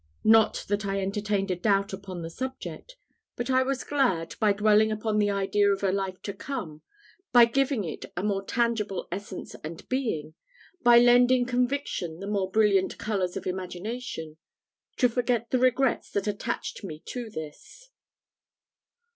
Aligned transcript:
Not 0.23 0.65
that 0.67 0.83
I 0.83 0.99
entertained 0.99 1.51
a 1.51 1.55
doubt 1.55 1.93
upon 1.93 2.23
the 2.23 2.31
subject; 2.31 2.95
but 3.35 3.51
I 3.51 3.61
was 3.61 3.83
glad, 3.83 4.33
by 4.39 4.51
dwelling 4.51 4.91
upon 4.91 5.19
the 5.19 5.29
idea 5.29 5.69
of 5.69 5.83
a 5.83 5.91
life 5.91 6.19
to 6.23 6.33
come 6.33 6.81
by 7.31 7.45
giving 7.45 7.83
it 7.83 8.05
a 8.17 8.23
more 8.23 8.43
tangible 8.43 9.07
essence 9.11 9.55
and 9.63 9.87
being 9.89 10.33
by 10.81 10.97
lending 10.97 11.45
conviction 11.45 12.19
the 12.19 12.25
more 12.25 12.49
brilliant 12.49 12.97
colours 12.97 13.37
of 13.37 13.45
imagination 13.45 14.37
to 14.97 15.07
forget 15.07 15.51
the 15.51 15.59
regrets 15.59 16.09
that 16.09 16.25
attached 16.25 16.83
me 16.83 16.97
to 17.05 17.29
this. 17.29 17.91